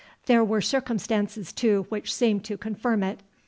There 0.25 0.43
were 0.43 0.61
circumstances 0.61 1.53
too 1.53 1.85
which 1.89 2.11
seemed 2.11 2.43
to 2.45 2.57
confirm 2.57 3.03
it. 3.03 3.19